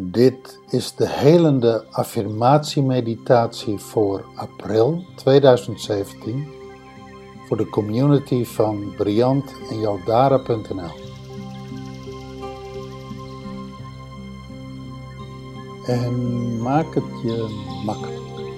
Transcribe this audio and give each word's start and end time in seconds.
Dit 0.00 0.58
is 0.68 0.94
de 0.94 1.08
helende 1.08 1.84
affirmatiemeditatie 1.90 3.78
voor 3.78 4.24
april 4.34 5.04
2017 5.14 6.48
voor 7.46 7.56
de 7.56 7.68
community 7.68 8.44
van 8.44 8.94
Briant 8.96 9.54
en. 9.70 10.92
En 15.86 16.62
maak 16.62 16.94
het 16.94 17.22
je 17.22 17.66
makkelijk. 17.84 18.50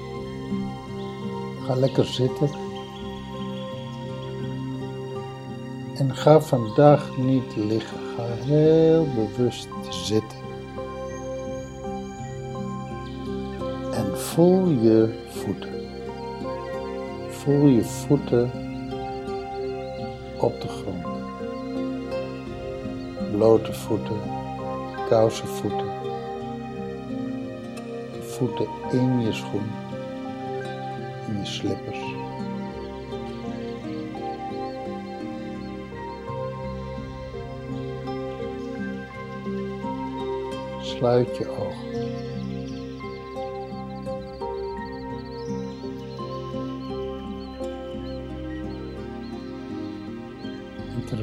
Ga 1.67 1.75
lekker 1.75 2.05
zitten. 2.05 2.51
En 5.97 6.17
ga 6.17 6.41
vandaag 6.41 7.17
niet 7.17 7.57
liggen. 7.57 7.99
Ga 8.17 8.25
heel 8.25 9.07
bewust 9.15 9.69
zitten. 9.91 10.40
Voel 14.41 14.69
je 14.69 15.09
voeten. 15.29 15.71
Voel 17.29 17.67
je 17.67 17.85
voeten 17.85 18.51
op 20.39 20.61
de 20.61 20.69
grond. 20.69 21.07
Blote 23.33 23.73
voeten, 23.73 24.21
koude 25.09 25.35
voeten. 25.35 25.89
Voeten 28.21 28.67
in 28.93 29.21
je 29.21 29.33
schoen, 29.33 29.71
in 31.29 31.39
je 31.39 31.47
slippers. 31.47 31.99
Sluit 40.81 41.37
je 41.37 41.49
ogen. 41.49 42.10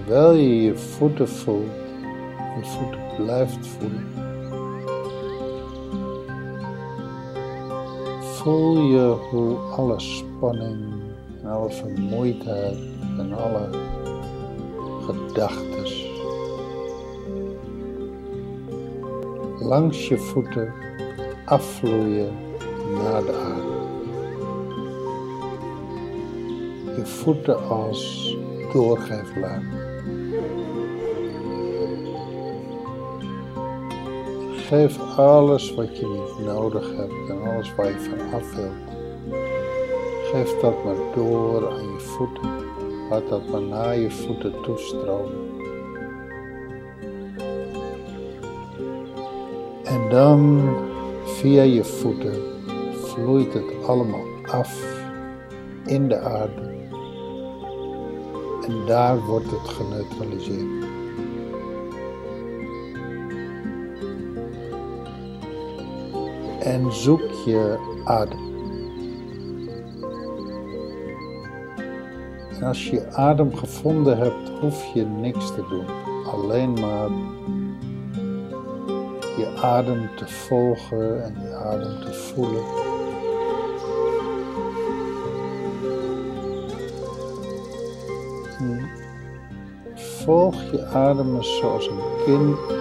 Terwijl 0.08 0.33
je 0.33 0.61
je 0.61 0.77
voeten 0.77 1.30
voelt, 1.30 1.72
je 2.55 2.66
voeten 2.66 3.25
blijft 3.25 3.67
voelen, 3.67 4.08
voel 8.22 8.81
je 8.81 9.16
hoe 9.31 9.58
alle 9.58 9.99
spanning 9.99 10.86
en 11.41 11.49
alle 11.49 11.69
vermoeidheid 11.69 12.77
en 13.17 13.33
alle 13.33 13.69
gedachten 15.05 15.66
langs 19.59 20.08
je 20.08 20.17
voeten 20.17 20.73
afvloeien 21.45 22.31
naar 22.94 23.23
de 23.23 23.33
aarde. 23.33 23.75
Je 26.95 27.05
voeten 27.05 27.69
als 27.69 28.36
doorgeefluik. 28.73 29.86
Geef 34.67 35.17
alles 35.17 35.73
wat 35.73 35.97
je 35.97 36.07
niet 36.07 36.45
nodig 36.45 36.95
hebt 36.95 37.29
en 37.29 37.41
alles 37.51 37.75
waar 37.75 37.87
je 37.87 37.99
van 37.99 38.39
af 38.39 38.55
wilt. 38.55 38.97
Geef 40.31 40.59
dat 40.59 40.83
maar 40.83 40.95
door 41.15 41.69
aan 41.69 41.91
je 41.93 41.99
voeten. 41.99 42.49
Laat 43.09 43.29
dat 43.29 43.47
maar 43.47 43.61
naar 43.61 43.97
je 43.97 44.11
voeten 44.11 44.61
toestromen. 44.61 45.49
En 49.83 50.09
dan 50.09 50.69
via 51.23 51.61
je 51.61 51.83
voeten 51.83 52.35
vloeit 52.93 53.53
het 53.53 53.85
allemaal 53.85 54.25
af 54.45 54.83
in 55.85 56.07
de 56.07 56.19
aarde. 56.19 56.75
En 58.65 58.86
daar 58.86 59.25
wordt 59.25 59.52
het 59.52 59.69
geneutraliseerd. 59.69 60.86
En 66.67 66.94
zoek 66.94 67.32
je 67.45 67.78
adem. 68.04 68.55
En 72.60 72.64
als 72.64 72.89
je 72.89 73.11
adem 73.11 73.55
gevonden 73.55 74.17
hebt, 74.17 74.50
hoef 74.61 74.94
je 74.94 75.05
niks 75.05 75.48
te 75.48 75.66
doen. 75.70 75.86
Alleen 76.26 76.73
maar 76.73 77.10
je 79.38 79.60
adem 79.61 80.10
te 80.16 80.28
volgen 80.28 81.23
en 81.23 81.36
je 81.42 81.55
adem 81.55 82.02
te 82.02 82.14
voelen. 82.14 82.64
En 88.60 88.89
volg 89.95 90.72
je 90.72 90.86
adem 90.86 91.44
zoals 91.44 91.88
een 91.88 92.23
kind 92.26 92.77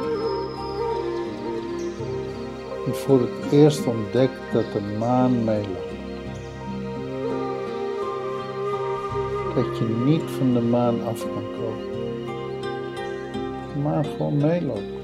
die 2.87 2.95
voor 2.95 3.21
het 3.21 3.53
eerst 3.53 3.87
ontdekt 3.87 4.53
dat 4.53 4.65
de 4.73 4.81
maan 4.99 5.45
meeloopt. 5.45 5.95
Dat 9.55 9.79
je 9.79 10.03
niet 10.05 10.23
van 10.39 10.53
de 10.55 10.61
maan 10.61 11.07
af 11.07 11.21
kan 11.21 11.45
komen. 11.57 11.85
De 13.73 13.79
maan 13.83 14.05
gewoon 14.05 14.37
meeloopt. 14.37 14.95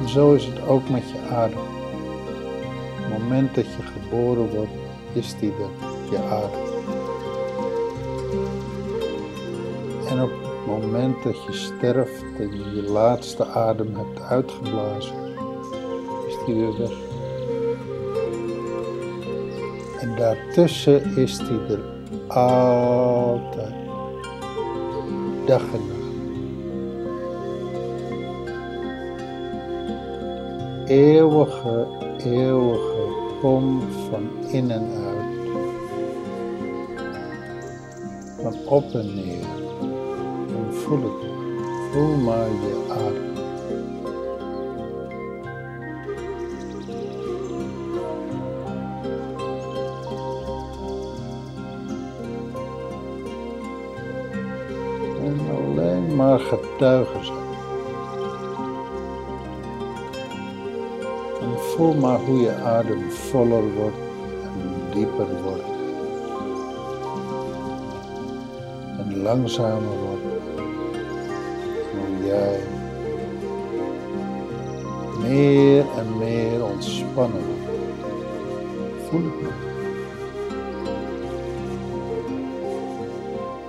En 0.00 0.08
zo 0.08 0.34
is 0.34 0.44
het 0.44 0.66
ook 0.66 0.88
met 0.88 1.10
je 1.10 1.34
adem. 1.34 1.58
Op 1.58 3.10
het 3.10 3.22
moment 3.22 3.54
dat 3.54 3.64
je 3.64 3.82
geboren 3.82 4.54
wordt, 4.54 4.72
is 5.12 5.34
die 5.40 5.50
er, 5.50 5.88
je 6.10 6.18
adem. 6.18 6.70
En 10.08 10.22
op 10.22 10.51
het 10.64 10.80
moment 10.80 11.22
dat 11.22 11.44
je 11.44 11.52
sterft 11.52 12.24
en 12.38 12.50
je 12.50 12.74
je 12.74 12.82
laatste 12.82 13.46
adem 13.46 13.94
hebt 13.96 14.20
uitgeblazen, 14.20 15.14
is 16.26 16.36
die 16.46 16.54
weer 16.54 16.78
weg. 16.78 16.92
En 20.00 20.16
daartussen 20.16 21.16
is 21.16 21.38
die 21.38 21.60
er 21.68 21.80
altijd, 22.28 23.74
dag 25.46 25.62
en 25.62 25.86
nacht. 25.88 26.02
eeuwige, 30.92 31.86
eeuwige 32.24 33.06
kom 33.40 33.82
van 34.10 34.30
in 34.50 34.70
en 34.70 34.90
uit. 35.06 35.50
Van 38.42 38.54
op 38.68 38.94
en 38.94 39.14
neer. 39.14 39.61
Voel 40.92 41.02
het. 41.02 41.24
Voel 41.92 42.16
maar 42.16 42.48
je 42.48 42.84
adem. 42.90 43.30
En 55.24 55.40
alleen 55.56 56.16
maar 56.16 56.38
getuigen 56.38 57.24
zijn. 57.24 57.38
En 61.40 61.58
voel 61.58 61.94
maar 61.94 62.18
hoe 62.18 62.40
je 62.40 62.54
adem 62.54 63.10
voller 63.10 63.74
wordt 63.74 63.96
en 64.42 64.94
dieper 64.94 65.42
wordt. 65.42 65.62
En 68.98 69.22
langzamer 69.22 69.98
wordt. 70.06 70.31
Jij 72.24 72.60
meer 75.22 75.84
en 75.96 76.18
meer 76.18 76.64
ontspannen. 76.64 77.42
Voel 79.08 79.22
het 79.22 79.42
maar. 79.42 79.70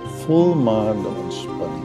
Voel 0.04 0.54
maar 0.54 0.92
de 0.92 1.08
ontspanning. 1.22 1.83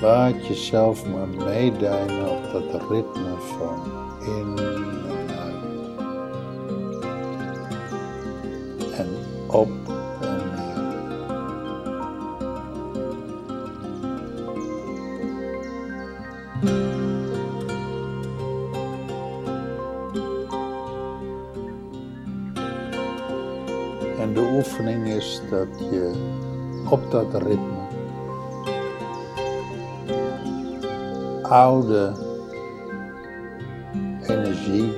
Laat 0.00 0.46
jezelf 0.46 1.06
maar 1.06 1.28
meedijnen 1.28 2.30
op 2.30 2.52
dat 2.52 2.90
ritme 2.90 3.36
van 3.38 3.82
in 4.20 4.58
en 4.58 5.30
uit. 5.38 5.64
En 8.98 9.08
op 9.46 9.68
en 10.20 10.50
neer. 10.54 10.76
En 24.20 24.34
de 24.34 24.50
oefening 24.56 25.06
is 25.06 25.40
dat 25.50 25.78
je 25.78 26.12
op 26.90 27.10
dat 27.10 27.42
ritme 27.42 27.77
oude 31.48 32.12
energie 34.22 34.92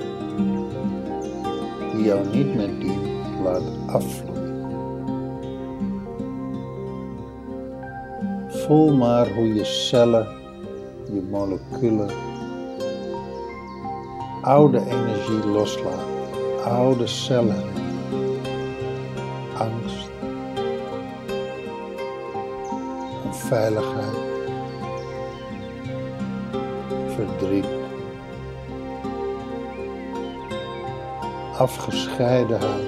die 1.91 2.03
jou 2.03 2.27
niet 2.31 2.55
meer 2.55 2.79
dient 2.79 3.39
laat 3.43 3.61
afvloeien. 3.87 4.29
Voel 8.49 8.95
maar 8.95 9.33
hoe 9.33 9.53
je 9.53 9.65
cellen, 9.65 10.27
je 11.13 11.21
moleculen, 11.29 12.09
oude 14.41 14.79
energie 14.79 15.51
loslaten, 15.51 16.63
oude 16.65 17.07
cellen, 17.07 17.63
angst, 19.57 20.09
onveiligheid, 23.25 24.30
afgescheidenheid. 31.61 32.87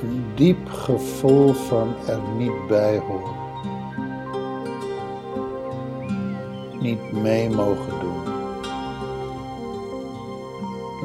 Een 0.00 0.24
diep 0.34 0.68
gevoel 0.68 1.52
van 1.52 1.94
er 2.06 2.20
niet 2.36 2.66
bij 2.68 2.98
horen. 2.98 3.40
Niet 6.80 7.12
mee 7.12 7.50
mogen 7.50 8.00
doen. 8.00 8.22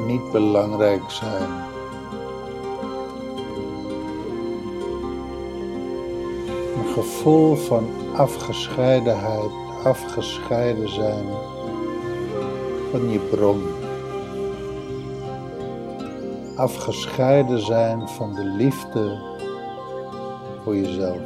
Niet 0.06 0.32
belangrijk 0.32 1.10
zijn. 1.10 1.67
Gevoel 7.02 7.56
van 7.56 7.88
afgescheidenheid, 8.16 9.50
afgescheiden 9.84 10.88
zijn 10.88 11.26
van 12.90 13.10
je 13.10 13.18
bron. 13.18 13.62
Afgescheiden 16.56 17.60
zijn 17.60 18.08
van 18.08 18.34
de 18.34 18.44
liefde 18.44 19.18
voor 20.64 20.76
jezelf. 20.76 21.20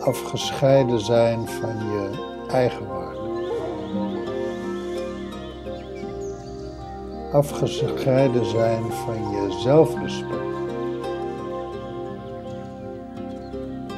Afgescheiden 0.00 1.00
zijn 1.00 1.48
van 1.48 1.76
je 1.76 2.10
eigenwaarde. 2.48 3.18
Afgescheiden 7.32 8.46
zijn 8.46 8.82
van 8.92 9.30
je 9.30 9.56
zelfrespect. 9.62 10.49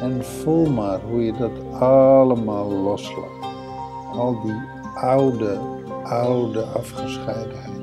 En 0.02 0.24
voel 0.24 0.66
maar 0.66 1.00
hoe 1.10 1.24
je 1.24 1.32
dat 1.32 1.80
allemaal 1.80 2.70
loslaat. 2.70 3.46
Al 4.12 4.40
die 4.44 4.60
oude, 4.94 5.58
oude 6.04 6.64
afgescheidenheid. 6.64 7.80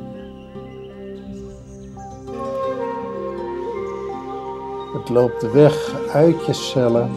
Het 4.94 5.10
loopt 5.10 5.52
weg 5.52 5.96
uit 6.14 6.46
je 6.46 6.54
cellen 6.54 7.10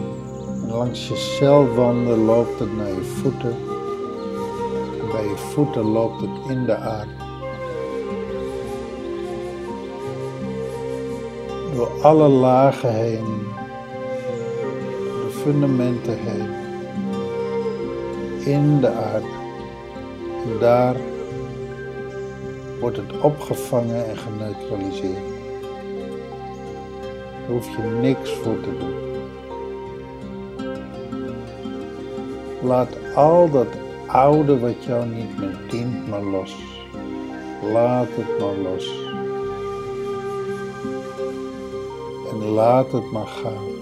en 0.63 0.71
langs 0.71 1.07
je 1.07 1.15
celwanden 1.15 2.25
loopt 2.25 2.59
het 2.59 2.77
naar 2.77 2.87
je 2.87 3.03
voeten. 3.03 3.55
En 4.99 5.11
bij 5.11 5.23
je 5.23 5.37
voeten 5.37 5.83
loopt 5.83 6.21
het 6.21 6.49
in 6.49 6.65
de 6.65 6.75
aarde. 6.75 7.11
Door 11.75 11.89
alle 12.01 12.27
lagen 12.27 12.93
heen 12.93 13.61
fundamenten 15.43 16.17
heen, 16.17 16.49
in 18.45 18.79
de 18.79 18.89
aarde. 18.89 19.27
En 20.45 20.59
daar 20.59 20.95
wordt 22.79 22.97
het 22.97 23.21
opgevangen 23.21 24.09
en 24.09 24.17
geneutraliseerd. 24.17 25.25
Daar 27.21 27.49
hoef 27.49 27.75
je 27.75 27.83
niks 28.01 28.33
voor 28.33 28.59
te 28.61 28.77
doen. 28.79 28.95
Laat 32.61 32.97
al 33.15 33.49
dat 33.51 33.67
oude 34.07 34.59
wat 34.59 34.83
jou 34.83 35.05
niet 35.05 35.37
meer 35.39 35.59
dient 35.69 36.09
maar 36.09 36.23
los. 36.23 36.55
Laat 37.73 38.07
het 38.09 38.39
maar 38.39 38.71
los. 38.71 38.91
En 42.31 42.49
laat 42.49 42.91
het 42.91 43.11
maar 43.11 43.27
gaan. 43.27 43.72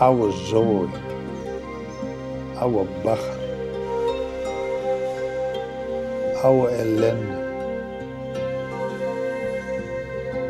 Oude 0.00 0.32
zooi, 0.32 0.88
oude 2.58 2.86
bagger, 3.02 3.38
oude 6.42 6.68
ellende, 6.68 7.38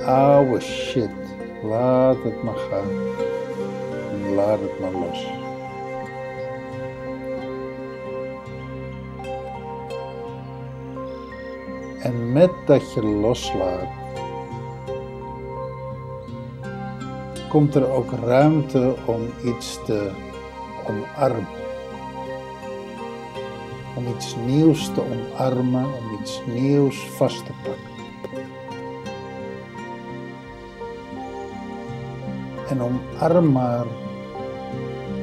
oude 0.06 0.61
shit. 0.61 1.11
Laat 1.62 2.17
het 2.25 2.43
maar 2.43 2.56
gaan 2.70 3.11
laat 4.35 4.61
het 4.61 4.81
maar 4.81 4.93
los. 4.93 5.26
En 12.03 12.32
met 12.32 12.50
dat 12.67 12.93
je 12.93 13.03
loslaat, 13.03 13.88
komt 17.50 17.75
er 17.75 17.91
ook 17.91 18.12
ruimte 18.12 18.94
om 19.05 19.20
iets 19.44 19.79
te 19.85 20.11
omarmen. 20.87 21.47
Om 23.97 24.06
iets 24.17 24.37
nieuws 24.47 24.91
te 24.94 25.02
omarmen, 25.02 25.85
om 25.85 26.19
iets 26.20 26.43
nieuws 26.46 26.96
vast 26.96 27.46
te 27.46 27.53
pakken. 27.63 27.91
En 32.69 32.82
omarm 32.82 33.53
maar 33.53 33.86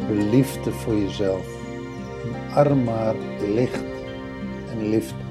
de 0.07 0.13
liefde 0.13 0.71
voor 0.71 0.95
jezelf. 0.95 1.47
Omarm 2.25 2.83
maar 2.83 3.15
licht 3.53 3.83
en 4.71 4.89
liefde. 4.89 5.25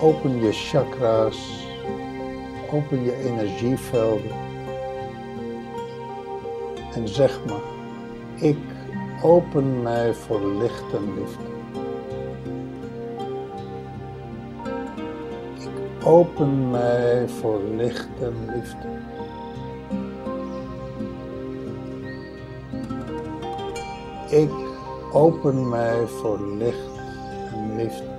Open 0.00 0.42
je 0.42 0.52
chakra's 0.52 1.61
Open 2.72 3.04
je 3.04 3.16
energievelden 3.16 4.30
en 6.94 7.08
zeg 7.08 7.40
maar, 7.46 7.60
ik 8.34 8.58
open 9.22 9.82
mij 9.82 10.14
voor 10.14 10.46
licht 10.46 10.92
en 10.92 11.14
liefde. 11.14 11.44
Ik 15.60 16.06
open 16.06 16.70
mij 16.70 17.28
voor 17.28 17.60
licht 17.76 18.08
en 18.20 18.34
liefde. 18.54 18.88
Ik 24.36 24.50
open 25.12 25.68
mij 25.68 26.06
voor 26.06 26.40
licht 26.58 26.90
en 27.52 27.76
liefde 27.76 28.11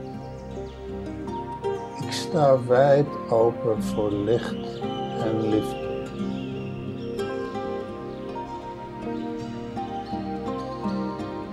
sta 2.34 2.58
wijd 2.68 3.06
open 3.30 3.84
voor 3.84 4.12
licht 4.12 4.80
en 5.24 5.50
liefde. 5.50 6.08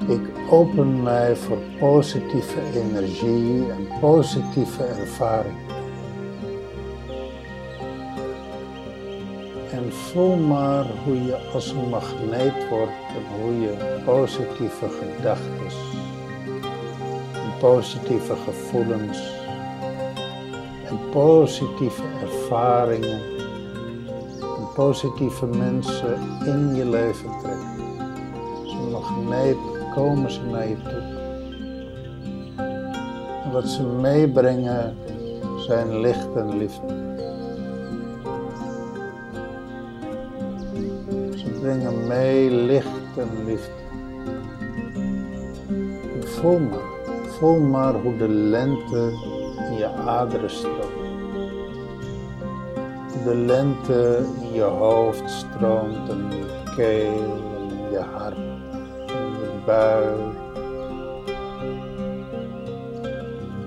Ik 0.09 0.51
open 0.51 1.03
mij 1.03 1.37
voor 1.37 1.59
positieve 1.79 2.61
energie 2.75 3.71
en 3.71 3.89
positieve 4.01 4.85
ervaring. 4.85 5.59
En 9.73 9.93
voel 9.93 10.37
maar 10.37 10.87
hoe 11.05 11.25
je 11.25 11.37
als 11.53 11.71
een 11.71 11.89
magneet 11.89 12.69
wordt 12.69 12.93
en 13.17 13.41
hoe 13.41 13.61
je 13.61 14.01
positieve 14.05 14.89
gedachten 14.89 15.79
en 17.33 17.59
positieve 17.59 18.37
gevoelens 18.37 19.40
en 20.91 20.99
positieve 21.11 22.03
ervaringen 22.23 23.21
en 24.41 24.69
positieve 24.75 25.47
mensen 25.47 26.19
in 26.45 26.75
je 26.75 26.85
leven 26.85 27.31
trekken. 27.43 27.79
Een 28.65 28.91
magneet 28.91 29.57
komen 29.95 30.31
ze 30.31 30.41
naar 30.51 30.69
je 30.69 30.77
toe. 30.83 31.19
En 33.45 33.53
wat 33.53 33.69
ze 33.69 33.83
meebrengen 33.83 34.97
zijn 35.59 36.01
licht 36.01 36.35
en 36.37 36.57
liefde. 36.57 37.09
Ze 41.37 41.51
brengen 41.61 42.07
mee 42.07 42.51
licht 42.51 43.17
en 43.17 43.45
liefde. 43.45 43.79
Voel 46.25 46.59
maar, 46.59 46.79
voel 47.39 47.61
maar 47.61 47.95
hoe 47.95 48.17
de 48.17 48.29
lente 48.29 49.13
in 49.71 49.77
je 49.77 49.89
aderen 49.89 50.51
stroomt. 50.51 51.09
De 53.25 53.35
lente 53.35 54.27
in 54.41 54.53
je 54.53 54.63
hoofd 54.63 55.31
stroomt 55.31 56.09
en 56.09 56.31
je 56.31 56.63
keel 56.77 57.39
en 57.57 57.91
je 57.91 57.99
hart 57.99 58.37
en 59.07 59.31
je 59.31 59.51
buik. 59.67 60.39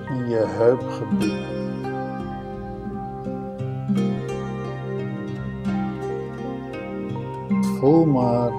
In 0.10 0.30
je 0.30 0.44
heupgebied. 0.46 1.52
Voel 7.80 8.06
maar 8.06 8.52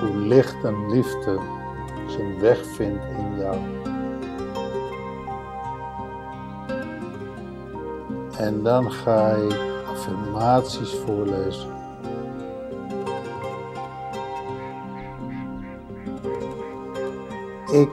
hoe 0.00 0.16
licht 0.16 0.64
en 0.64 0.90
liefde 0.90 1.38
zijn 2.06 2.40
weg 2.40 2.66
vindt 2.66 3.04
in 3.18 3.38
jou. 3.38 3.83
En 8.44 8.62
dan 8.62 8.92
ga 8.92 9.34
je 9.34 9.82
affirmaties 9.90 10.94
voorlezen. 11.06 11.72
Ik 17.72 17.90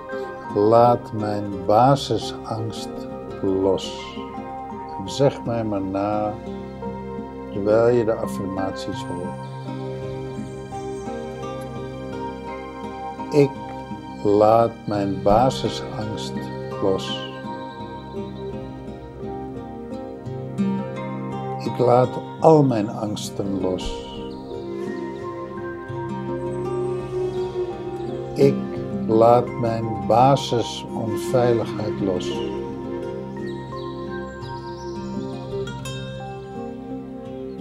laat 0.56 1.14
mijn 1.14 1.66
basisangst 1.66 2.90
los. 3.42 4.16
Zeg 5.06 5.46
mij 5.46 5.64
maar 5.64 5.82
na 5.82 6.34
terwijl 7.52 7.96
je 7.96 8.06
de 8.06 8.14
affirmaties 8.14 9.06
hoort. 9.06 9.40
Ik 13.34 13.52
laat 14.24 14.72
mijn 14.86 15.22
basisangst 15.22 16.34
los. 16.82 17.31
Laat 21.82 22.10
al 22.40 22.64
mijn 22.64 22.90
angsten 22.90 23.62
los. 23.62 24.10
Ik 28.36 28.56
laat 29.08 29.48
mijn 29.60 29.86
basisonveiligheid 30.08 32.00
los. 32.02 32.30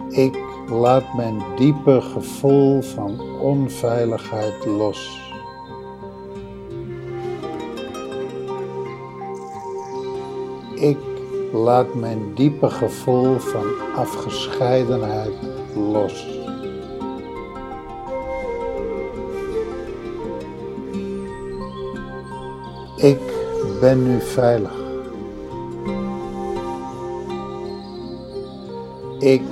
Ik 0.08 0.38
laat 0.68 1.14
mijn 1.14 1.42
diepe 1.56 2.00
gevoel 2.00 2.82
van 2.82 3.20
onveiligheid 3.40 4.64
los. 4.66 5.28
Ik 10.74 11.09
laat 11.52 11.94
mijn 11.94 12.34
diepe 12.34 12.70
gevoel 12.70 13.38
van 13.38 13.66
afgescheidenheid 13.96 15.32
los. 15.92 16.26
Ik 22.96 23.20
ben 23.80 24.02
nu 24.02 24.20
veilig. 24.20 24.78
Ik 29.18 29.42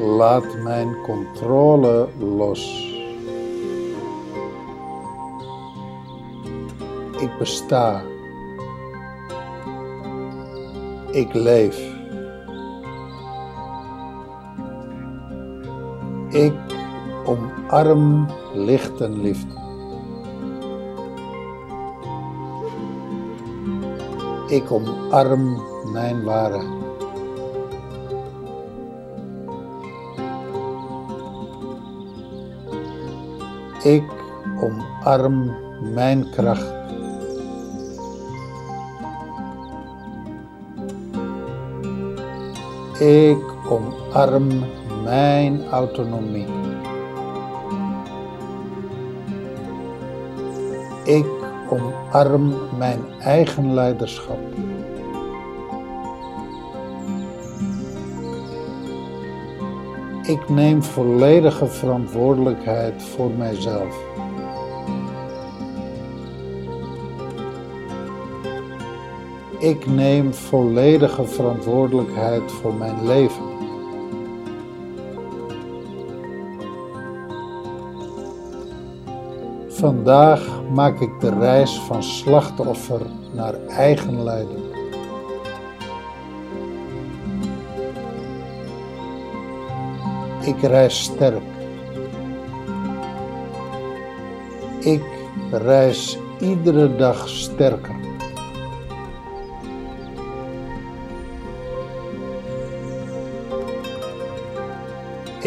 laat 0.00 0.62
mijn 0.62 0.96
controle 1.02 2.08
los. 2.18 2.86
Ik 7.18 7.38
besta. 7.38 8.02
Ik 11.18 11.34
leef. 11.34 11.78
Ik 16.28 16.54
omarm 17.24 18.26
licht 18.54 19.00
en 19.00 19.20
liefde. 19.20 19.54
Ik 24.46 24.70
omarm 24.70 25.62
mijn 25.92 26.24
waarheid. 26.24 26.66
Ik 33.82 34.04
omarm 34.60 35.56
mijn 35.94 36.30
kracht. 36.30 36.77
Ik 42.98 43.44
omarm 43.68 44.48
mijn 45.04 45.68
autonomie. 45.70 46.46
Ik 51.04 51.26
omarm 51.70 52.54
mijn 52.78 53.00
eigen 53.20 53.74
leiderschap. 53.74 54.38
Ik 60.22 60.48
neem 60.48 60.82
volledige 60.82 61.66
verantwoordelijkheid 61.66 63.02
voor 63.02 63.30
mijzelf. 63.30 64.07
Ik 69.58 69.86
neem 69.86 70.34
volledige 70.34 71.24
verantwoordelijkheid 71.24 72.52
voor 72.52 72.74
mijn 72.74 73.06
leven. 73.06 73.42
Vandaag 79.68 80.62
maak 80.72 81.00
ik 81.00 81.20
de 81.20 81.38
reis 81.38 81.78
van 81.78 82.02
slachtoffer 82.02 83.00
naar 83.32 83.54
eigen 83.66 84.22
leider. 84.22 84.58
Ik 90.40 90.60
reis 90.60 91.02
sterk. 91.02 91.42
Ik 94.80 95.04
reis 95.50 96.18
iedere 96.40 96.96
dag 96.96 97.28
sterker. 97.28 98.07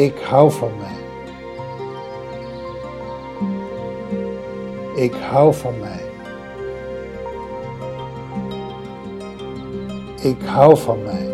Ik 0.01 0.19
hou 0.19 0.51
van 0.51 0.71
mij. 0.77 0.99
Ik 4.95 5.13
hou 5.13 5.53
van 5.53 5.79
mij. 5.79 6.01
Ik 10.21 10.41
hou 10.41 10.77
van 10.77 11.03
mij. 11.03 11.29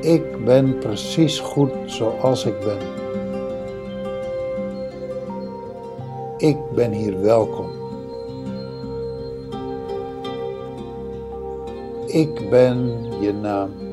Ik 0.00 0.44
ben 0.44 0.78
precies 0.78 1.38
goed 1.40 1.72
zoals 1.84 2.44
ik 2.44 2.60
ben. 2.60 2.78
Ik 6.36 6.70
ben 6.74 6.92
hier 6.92 7.20
welkom. 7.20 7.70
Ik 12.06 12.50
ben 12.50 12.98
je 13.20 13.32
naam. 13.32 13.83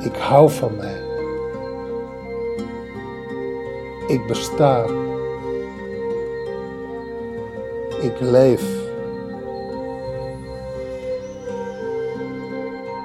Ik 0.00 0.16
hou 0.16 0.50
van 0.50 0.76
mij. 0.76 1.02
Ik 4.06 4.26
besta. 4.26 4.84
Ik 8.00 8.20
leef. 8.20 8.62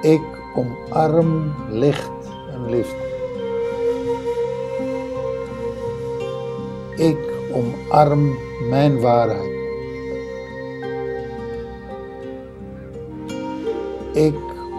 Ik 0.00 0.22
omarm 0.54 1.54
licht 1.70 2.10
en 2.52 2.70
liefde. 2.70 3.04
Ik 6.96 7.18
omarm 7.52 8.38
mijn 8.68 9.00
waarheid. 9.00 9.54
Ik 14.12 14.34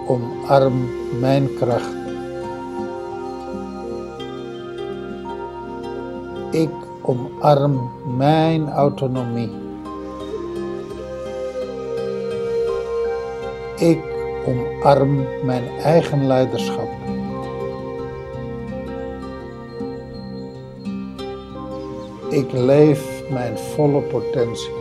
omarm 0.08 0.90
mijn 1.20 1.50
kracht. 1.60 1.97
omarm 7.08 7.92
mijn 8.18 8.70
autonomie. 8.70 9.52
Ik 13.78 14.00
omarm 14.48 15.26
mijn 15.44 15.68
eigen 15.84 16.28
leiderschap. 16.28 16.90
Ik 22.30 22.52
leef 22.52 23.24
mijn 23.30 23.58
volle 23.58 24.02
potentie. 24.02 24.77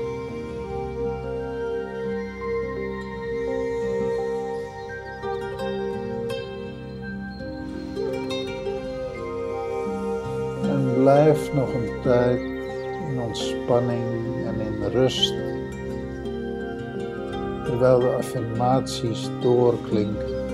Blijf 11.07 11.53
nog 11.55 11.75
een 11.75 12.01
tijd 12.03 12.41
in 13.11 13.21
ontspanning 13.21 14.05
en 14.47 14.61
in 14.61 14.91
rust, 14.91 15.35
terwijl 17.65 17.99
de 17.99 18.15
affirmaties 18.15 19.29
doorklinken 19.41 20.49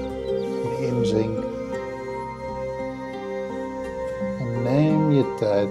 en 0.65 0.87
inzinken. 0.87 1.45
En 4.41 4.63
neem 4.63 5.13
je 5.13 5.35
tijd 5.39 5.69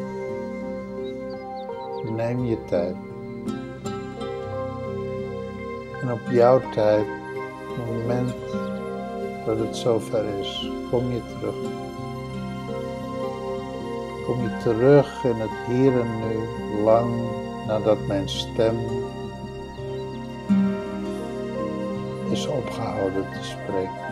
neem 2.16 2.46
je 2.46 2.58
tijd. 2.66 2.96
En 6.02 6.12
op 6.12 6.30
jouw 6.30 6.62
tijd, 6.74 7.06
het 7.68 7.86
moment 7.86 8.34
dat 9.46 9.60
het 9.60 9.76
zover 9.76 10.26
is, 10.40 10.70
kom 10.90 11.12
je 11.12 11.22
terug. 11.40 11.91
Kom 14.32 14.44
je 14.44 14.58
terug 14.58 15.24
in 15.24 15.40
het 15.40 15.50
hier 15.68 16.00
en 16.00 16.20
nu, 16.20 16.40
lang 16.84 17.14
nadat 17.68 18.08
mijn 18.08 18.30
stem 18.30 18.76
is 22.30 22.48
opgehouden 22.48 23.26
te 23.32 23.44
spreken. 23.44 24.11